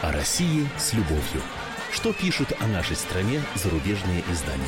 [0.00, 1.42] О России с любовью.
[1.92, 4.64] Что пишут о нашей стране зарубежные издания?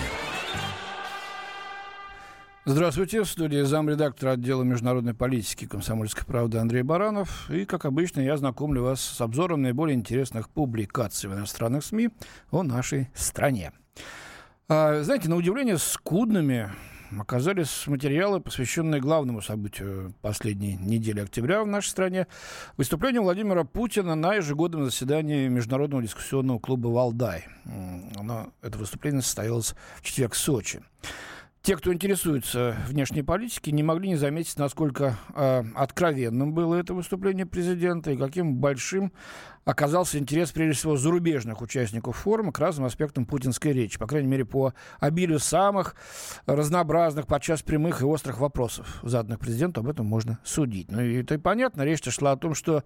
[2.66, 7.50] Здравствуйте, в студии замредактора отдела международной политики комсомольской правды Андрей Баранов.
[7.50, 12.10] И, как обычно, я знакомлю вас с обзором наиболее интересных публикаций в иностранных СМИ
[12.51, 13.72] о нашей стране.
[14.69, 16.70] А, знаете, на удивление скудными
[17.20, 22.27] оказались материалы, посвященные главному событию последней недели октября в нашей стране–
[22.77, 27.44] выступлению Владимира Путина на ежегодном заседании Международного дискуссионного клуба «Валдай».
[28.16, 30.82] Оно, это выступление состоялось в четверг в Сочи.
[31.66, 37.45] Те, кто интересуется внешней политикой, не могли не заметить, насколько э, откровенным было это выступление
[37.45, 39.11] президента и каким большим
[39.66, 44.45] оказался интерес, прежде всего, зарубежных участников форума к разным аспектам путинской речи, по крайней мере,
[44.45, 45.97] по обилию самых
[46.47, 50.91] разнообразных, подчас прямых и острых вопросов, заданных президенту, об этом можно судить.
[50.92, 52.84] Ну и это и понятно, речь шла о том, что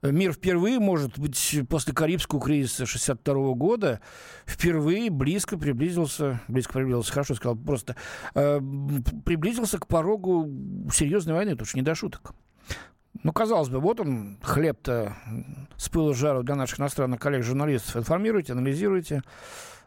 [0.00, 4.00] мир впервые, может быть, после Карибского кризиса 62 года,
[4.46, 7.94] впервые близко приблизился, близко приблизился, хорошо сказал, просто
[8.34, 10.48] приблизился к порогу
[10.92, 12.34] серьезной войны, это уж не до шуток.
[13.22, 15.16] Ну, казалось бы, вот он, хлеб-то
[15.76, 17.96] с пылу жару для наших иностранных коллег-журналистов.
[17.96, 19.22] Информируйте, анализируйте.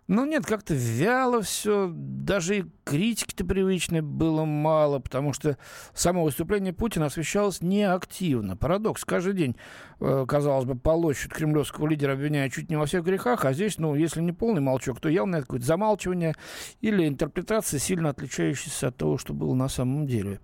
[0.08, 5.58] Но нет, как-то вяло все, даже и критики-то привычной было мало, потому что
[5.96, 8.56] само выступление Путина освещалось неактивно.
[8.56, 9.04] Парадокс.
[9.04, 9.56] Каждый день,
[10.00, 13.96] э, казалось бы, полощут кремлевского лидера, обвиняя чуть не во всех грехах, а здесь, ну,
[13.96, 16.36] если не полный молчок, то явно это какое-то замалчивание
[16.82, 20.40] или интерпретация, сильно отличающаяся от того, что было на самом деле.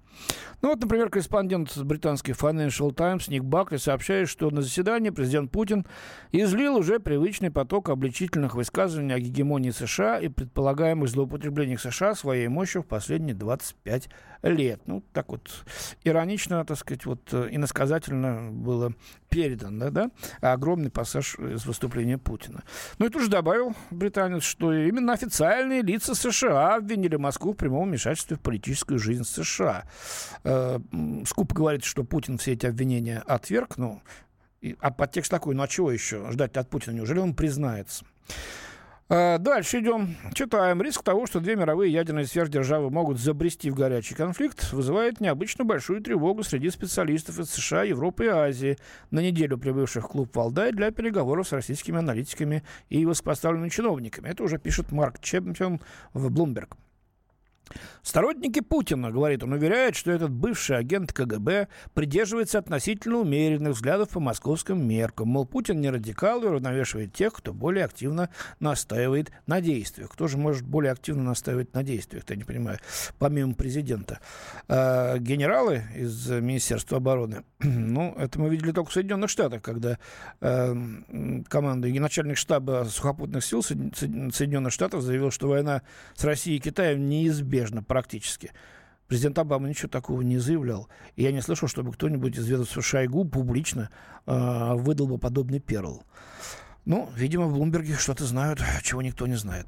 [0.62, 5.86] Ну вот, например, корреспондент британской Financial Times Ник Бакли сообщает, что на заседании президент Путин
[6.32, 12.84] излил уже привычный поток обличительных высказываний о гегемонии США и предполагаемых злоупотреблениях США своей мощью
[12.84, 14.10] в последние 25
[14.44, 14.82] лет.
[14.86, 15.66] Ну, так вот
[16.04, 18.94] иронично, так сказать, вот э, иносказательно было
[19.30, 22.64] передано, да, огромный пассаж из выступления Путина.
[22.98, 27.90] Ну и тут же добавил британец, что именно официальные лица США обвинили Москву в прямом
[27.90, 29.86] вмешательстве в политическую жизнь США.
[30.44, 30.80] Э,
[31.26, 34.02] Скуп говорит, что Путин все эти обвинения отверг, ну,
[34.80, 36.94] а подтекст такой, ну а чего еще ждать от Путина?
[36.94, 38.06] Неужели он признается?
[39.14, 40.16] А, дальше идем.
[40.34, 40.82] Читаем.
[40.82, 46.02] Риск того, что две мировые ядерные сверхдержавы могут забрести в горячий конфликт, вызывает необычно большую
[46.02, 48.78] тревогу среди специалистов из США, Европы и Азии,
[49.10, 54.30] на неделю прибывших в клуб «Валдай» для переговоров с российскими аналитиками и высокопоставленными чиновниками.
[54.30, 55.82] Это уже пишет Марк Чемпион
[56.14, 56.78] в «Блумберг».
[58.04, 64.20] Сторонники Путина, говорит он, уверяют, что этот бывший агент КГБ придерживается относительно умеренных взглядов по
[64.20, 65.30] московским меркам.
[65.30, 68.30] Мол, Путин не радикал и уравновешивает тех, кто более активно
[68.60, 70.10] настаивает на действиях.
[70.12, 72.80] Кто же может более активно настаивать на действиях, я не понимаю,
[73.20, 74.20] помимо президента.
[74.68, 80.00] А, генералы из Министерства обороны, ну, это мы видели только в Соединенных Штатах, когда
[80.40, 80.76] а,
[81.48, 85.84] команда и начальник штаба сухопутных сил Соединенных Штатов заявил, что война
[86.16, 88.52] с Россией и Китаем неизбежна неизбежно практически.
[89.08, 90.88] Президент Обама ничего такого не заявлял.
[91.16, 93.90] И я не слышал, чтобы кто-нибудь из ведомства Шойгу публично
[94.26, 96.04] э, выдал бы подобный перл.
[96.86, 99.68] Ну, видимо, в Блумберге что-то знают, чего никто не знает.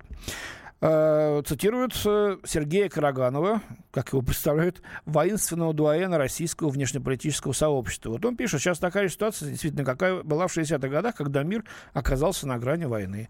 [0.80, 3.62] Э, цитируют Сергея Караганова,
[3.92, 8.12] как его представляют, воинственного дуаена российского внешнеполитического сообщества.
[8.12, 12.48] Вот он пишет, сейчас такая ситуация, действительно, какая была в 60-х годах, когда мир оказался
[12.48, 13.28] на грани войны.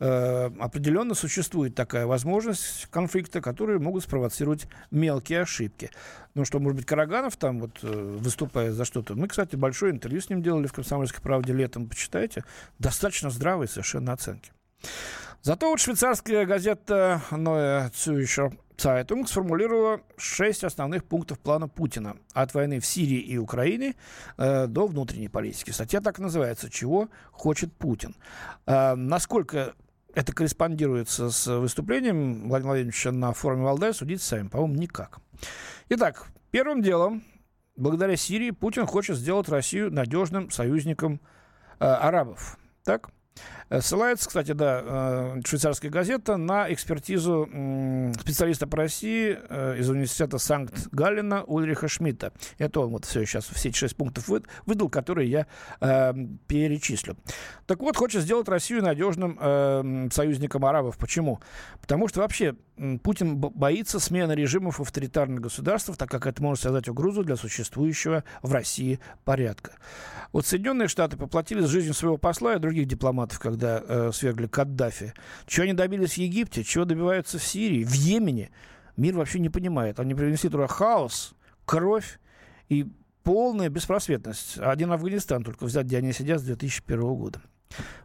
[0.00, 5.90] Э, определенно существует такая возможность конфликта, которые могут спровоцировать мелкие ошибки.
[6.34, 9.14] Ну что, может быть, Караганов там вот э, выступая за что-то.
[9.16, 12.44] Мы, кстати, большое интервью с ним делали в «Комсомольской правде» летом, почитайте.
[12.78, 14.52] Достаточно здравые совершенно оценки.
[15.42, 22.78] Зато вот швейцарская газета Neue Zürcher Zeitung сформулировала шесть основных пунктов плана Путина от войны
[22.78, 23.96] в Сирии и Украине
[24.36, 25.70] э, до внутренней политики.
[25.70, 28.14] Статья так называется «Чего хочет Путин?».
[28.66, 29.74] Э, насколько
[30.14, 35.18] это корреспондируется с выступлением Владимира Владимировича на форуме Валдай, судить сами, по-моему, никак.
[35.88, 37.22] Итак, первым делом,
[37.76, 41.20] благодаря Сирии, Путин хочет сделать Россию надежным союзником
[41.78, 42.58] э, арабов.
[42.84, 43.10] Так?
[43.70, 47.48] Э, ссылается, кстати, да, э, швейцарская газета на экспертизу
[48.20, 52.32] специалиста по России э, из университета Санкт-Галлена Ульриха Шмидта.
[52.58, 54.28] Это он вот все сейчас, все шесть пунктов
[54.66, 55.46] выдал, которые я
[55.80, 56.14] э,
[56.46, 57.16] перечислю.
[57.66, 60.96] Так вот, хочет сделать Россию надежным э, союзником арабов.
[60.96, 61.40] Почему?
[61.80, 62.56] Потому что вообще
[63.02, 68.52] Путин боится смены режимов авторитарных государств, так как это может создать угрозу для существующего в
[68.52, 69.72] России порядка.
[70.32, 75.12] Вот Соединенные Штаты поплатились жизнью своего посла и других дипломатов, когда э, свергли Каддафи.
[75.46, 78.50] Чего они добились в Египте, чего добиваются в Сирии, в Йемене,
[78.96, 79.98] мир вообще не понимает.
[79.98, 81.34] Они принесли туда хаос,
[81.64, 82.20] кровь
[82.68, 82.86] и
[83.24, 84.58] полная беспросветность.
[84.58, 87.42] Один Афганистан только взять, где они сидят с 2001 года.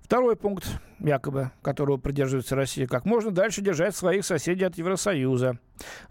[0.04, 0.68] Второй пункт,
[1.00, 5.58] якобы, которого придерживается Россия, как можно дальше держать своих соседей от Евросоюза.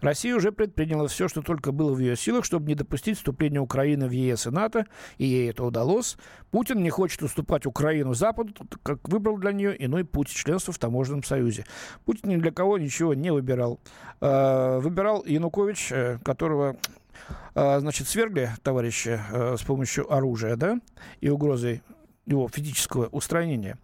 [0.01, 4.07] Россия уже предприняла все, что только было в ее силах, чтобы не допустить вступления Украины
[4.07, 6.17] в ЕС и НАТО, и ей это удалось.
[6.51, 11.23] Путин не хочет уступать Украину Западу, как выбрал для нее иной путь членства в таможенном
[11.23, 11.65] союзе.
[12.03, 13.79] Путин ни для кого ничего не выбирал.
[14.19, 16.75] А, выбирал Янукович, э, которого
[17.55, 20.79] а, значит, свергли товарища э, с помощью оружия, да,
[21.21, 21.81] и угрозой
[22.25, 23.77] его физического устранения.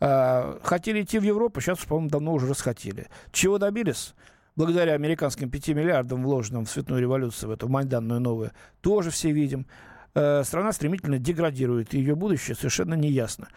[0.00, 3.08] А, хотели идти в Европу, сейчас, по-моему, давно уже расхотели.
[3.32, 4.14] Чего добились?
[4.56, 9.66] Благодаря американским 5 миллиардам, вложенным в цветную революцию, в эту майданную новую, тоже все видим.
[10.14, 13.48] А, страна стремительно деградирует, и ее будущее совершенно неясно.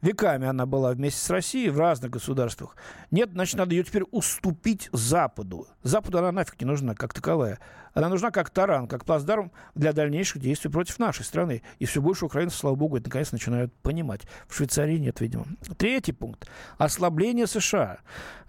[0.00, 2.76] Веками она была вместе с Россией в разных государствах.
[3.10, 5.66] Нет, значит, надо ее теперь уступить Западу.
[5.82, 7.58] Западу она нафиг не нужна, как таковая.
[7.94, 11.62] Она нужна как таран, как плацдарм для дальнейших действий против нашей страны.
[11.80, 14.20] И все больше украинцев, слава богу, это наконец начинают понимать.
[14.46, 15.46] В Швейцарии нет, видимо.
[15.76, 16.48] Третий пункт.
[16.76, 17.98] Ослабление США.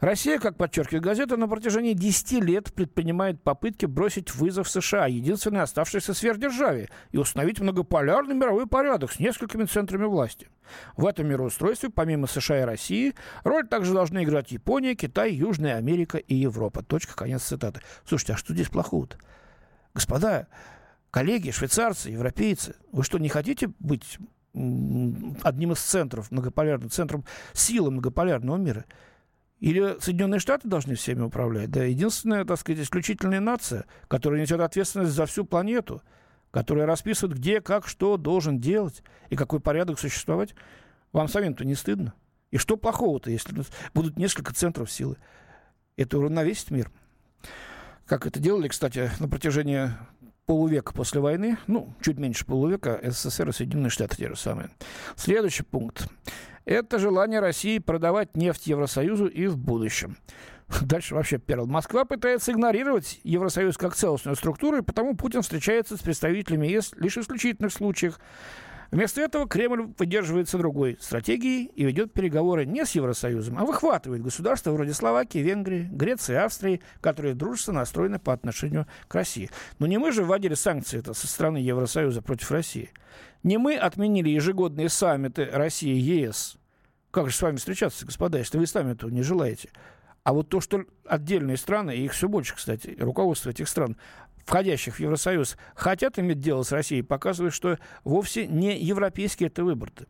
[0.02, 6.14] Россия, как подчеркивает газета, на протяжении 10 лет предпринимает попытки бросить вызов США, единственной оставшейся
[6.14, 10.48] сверхдержаве, и установить многополярный мировой порядок с несколькими центрами власти.
[10.96, 16.18] В этом мироустройстве, помимо США и России, роль также должны играть Япония, Китай, Южная Америка
[16.18, 16.84] и Европа.
[16.84, 17.82] Точка, конец цитаты.
[18.06, 19.18] Слушайте, а что здесь плохого-то?
[19.94, 20.48] Господа,
[21.12, 24.18] коллеги, швейцарцы, европейцы, вы что, не хотите быть
[24.54, 28.86] одним из центров многополярного, центром силы многополярного мира?
[29.60, 31.70] Или Соединенные Штаты должны всеми управлять?
[31.70, 36.02] Да, единственная, так сказать, исключительная нация, которая несет ответственность за всю планету,
[36.52, 40.56] которая расписывает, где, как, что должен делать и какой порядок существовать.
[41.12, 42.14] Вам самим-то не стыдно?
[42.52, 43.56] И что плохого-то, если
[43.94, 45.18] будут несколько центров силы?
[45.96, 46.92] Это уравновесит мир
[48.10, 49.92] как это делали, кстати, на протяжении
[50.48, 54.72] полувека после войны, ну, чуть меньше полувека, СССР и Соединенные Штаты те же самые.
[55.16, 56.10] Следующий пункт.
[56.66, 60.18] Это желание России продавать нефть Евросоюзу и в будущем.
[60.82, 61.66] Дальше вообще перл.
[61.66, 67.16] Москва пытается игнорировать Евросоюз как целостную структуру, и потому Путин встречается с представителями ЕС лишь
[67.16, 68.20] в исключительных случаях.
[68.92, 74.72] Вместо этого Кремль поддерживается другой стратегией и ведет переговоры не с Евросоюзом, а выхватывает государства
[74.72, 79.52] вроде Словакии, Венгрии, Греции, Австрии, которые дружественно настроены по отношению к России.
[79.78, 82.90] Но не мы же вводили санкции это со стороны Евросоюза против России.
[83.44, 86.58] Не мы отменили ежегодные саммиты России и ЕС.
[87.12, 89.70] Как же с вами встречаться, господа, если вы сами этого не желаете?
[90.24, 93.98] А вот то, что отдельные страны, и их все больше, кстати, руководство этих стран,
[94.46, 100.06] входящих в Евросоюз, хотят иметь дело с Россией, показывает, что вовсе не европейский это выбор-то,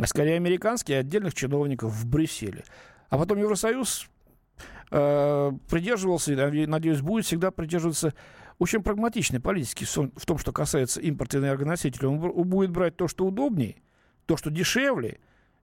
[0.00, 2.64] а скорее американский отдельных чиновников в Брюсселе.
[3.08, 4.08] А потом Евросоюз
[4.90, 8.12] э, придерживался, и, надеюсь, будет всегда придерживаться
[8.58, 12.08] очень прагматичной политики в том, что касается импорта энергоносителей.
[12.08, 13.76] Он будет брать то, что удобнее,
[14.26, 15.20] то, что дешевле,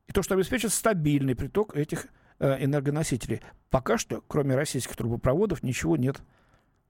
[0.08, 2.08] и то, что обеспечит стабильный приток этих
[2.40, 3.42] энергоносителей.
[3.70, 6.22] Пока что, кроме российских трубопроводов, ничего нет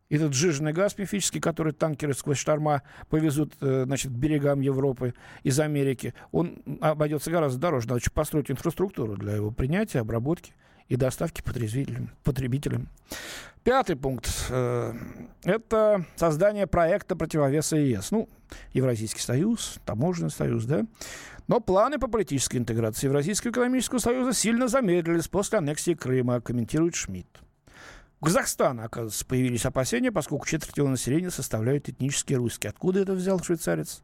[0.10, 5.14] этот жиженный газ мифический, который танкеры сквозь шторма повезут э, значит, к берегам Европы
[5.44, 7.88] из Америки, он обойдется гораздо дороже.
[7.88, 10.54] Надо построить инфраструктуру для его принятия, обработки
[10.94, 12.12] и доставки потребителям.
[12.24, 12.88] потребителям.
[13.64, 14.94] Пятый пункт э,–
[15.44, 18.12] это создание проекта противовеса ЕС.
[18.12, 18.30] Ну,
[18.74, 20.86] Евразийский союз, таможенный союз, да.
[21.48, 27.42] Но планы по политической интеграции Евразийского экономического союза сильно замедлились после аннексии Крыма, комментирует Шмидт.
[28.22, 32.70] У Казахстана, оказывается, появились опасения, поскольку четверть его населения составляют этнические русские.
[32.70, 34.04] Откуда это взял швейцарец?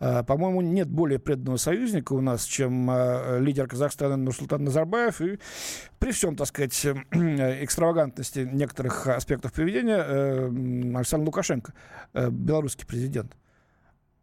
[0.00, 5.20] А, по-моему, нет более преданного союзника у нас, чем а, лидер Казахстана Нурсултан Назарбаев.
[5.20, 5.38] И
[5.98, 6.74] при всем, так сказать,
[7.12, 11.72] экстравагантности некоторых аспектов поведения э, Александр Лукашенко,
[12.12, 13.36] э, белорусский президент.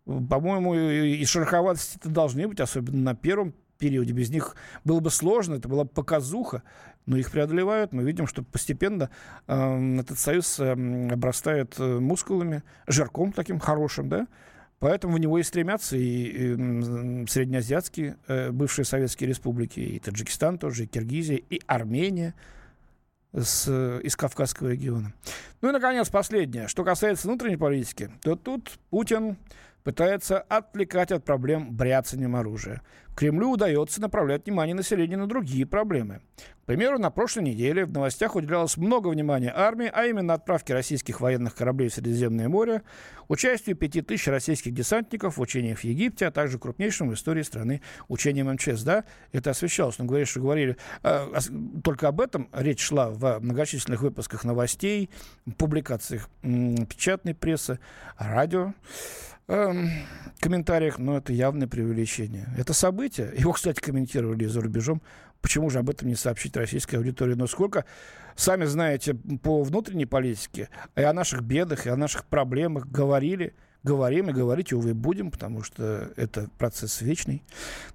[0.05, 4.13] По-моему, и шероховатости должны быть, особенно на первом периоде.
[4.13, 6.63] Без них было бы сложно, это была показуха
[7.05, 7.93] но их преодолевают.
[7.93, 9.09] Мы видим, что постепенно
[9.47, 10.71] э, этот союз э,
[11.11, 14.27] обрастает э, мускулами, жирком таким хорошим, да,
[14.81, 20.85] Поэтому в него и стремятся и, и среднеазиатские э, бывшие советские республики, и Таджикистан тоже,
[20.85, 22.33] и Киргизия, и Армения
[23.31, 23.69] с,
[24.01, 25.13] из Кавказского региона.
[25.61, 26.67] Ну и, наконец, последнее.
[26.67, 29.38] Что касается внутренней политики, то тут Путин
[29.83, 32.81] пытается отвлекать от проблем бряцанием оружия.
[33.15, 36.21] Кремлю удается направлять внимание населения на другие проблемы.
[36.63, 41.19] К примеру, на прошлой неделе в новостях уделялось много внимания армии, а именно отправке российских
[41.19, 42.83] военных кораблей в Средиземное море,
[43.27, 48.50] участию 5000 российских десантников в учениях в Египте, а также крупнейшим в истории страны учением
[48.53, 48.83] МЧС.
[48.83, 49.97] Да, это освещалось.
[50.00, 51.27] Но говорили, что говорили э,
[51.83, 52.47] только об этом.
[52.53, 55.09] Речь шла в многочисленных выпусках новостей,
[55.57, 57.79] публикациях м, печатной прессы,
[58.17, 58.73] радио.
[59.51, 59.89] Эм,
[60.39, 62.48] комментариях, но это явное преувеличение.
[62.58, 63.31] Это событие.
[63.38, 65.01] Его, кстати, комментировали за рубежом.
[65.41, 67.34] Почему же об этом не сообщить российской аудитории?
[67.34, 67.86] Но сколько,
[68.36, 73.53] сами знаете, по внутренней политике и о наших бедах, и о наших проблемах говорили–
[73.84, 77.43] говорим и говорить, увы, будем, потому что это процесс вечный.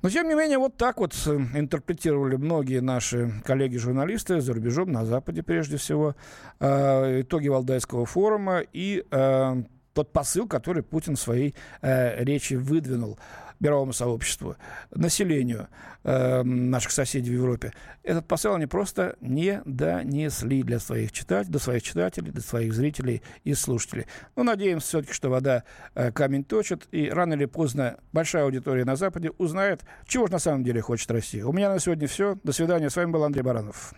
[0.03, 5.05] Но, тем не менее, вот так вот э, интерпретировали многие наши коллеги-журналисты за рубежом, на
[5.05, 6.17] Западе прежде всего,
[6.59, 9.63] э, итоги Валдайского форума и э,
[9.97, 13.19] тот посыл, который Путин в своей речи выдвинул
[13.61, 14.57] мировому сообществу,
[14.95, 15.69] населению
[16.05, 17.73] э, наших соседей в Европе,
[18.03, 23.23] этот посыл они просто не донесли для своих читателей, до своих читателей, до своих зрителей
[23.45, 24.07] и слушателей.
[24.35, 28.85] Но ну, надеемся все-таки, что вода э, камень точит, и рано или поздно большая аудитория
[28.85, 31.45] на Западе узнает, чего же на самом деле хочет Россия.
[31.45, 32.37] У меня на сегодня все.
[32.45, 32.91] До свидания.
[32.91, 33.95] С вами был Андрей Баранов.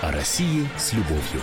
[0.00, 1.42] О России с любовью.